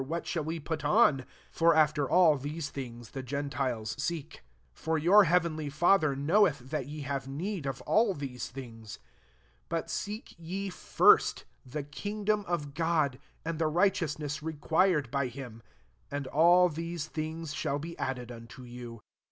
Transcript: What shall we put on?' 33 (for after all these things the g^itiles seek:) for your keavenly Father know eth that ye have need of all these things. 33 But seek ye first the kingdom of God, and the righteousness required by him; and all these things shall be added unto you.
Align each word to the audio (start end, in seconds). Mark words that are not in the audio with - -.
What 0.03 0.25
shall 0.25 0.43
we 0.43 0.59
put 0.59 0.83
on?' 0.83 1.17
33 1.21 1.27
(for 1.51 1.75
after 1.75 2.09
all 2.09 2.35
these 2.35 2.71
things 2.71 3.11
the 3.11 3.21
g^itiles 3.21 3.99
seek:) 3.99 4.41
for 4.73 4.97
your 4.97 5.25
keavenly 5.25 5.69
Father 5.71 6.15
know 6.15 6.47
eth 6.47 6.57
that 6.71 6.87
ye 6.87 7.01
have 7.01 7.27
need 7.27 7.67
of 7.67 7.81
all 7.83 8.15
these 8.15 8.47
things. 8.49 8.95
33 9.69 9.69
But 9.69 9.89
seek 9.91 10.33
ye 10.39 10.69
first 10.71 11.45
the 11.63 11.83
kingdom 11.83 12.43
of 12.47 12.73
God, 12.73 13.19
and 13.45 13.59
the 13.59 13.67
righteousness 13.67 14.41
required 14.41 15.11
by 15.11 15.27
him; 15.27 15.61
and 16.09 16.25
all 16.25 16.67
these 16.67 17.05
things 17.05 17.53
shall 17.53 17.77
be 17.77 17.95
added 17.99 18.31
unto 18.31 18.63
you. 18.63 19.01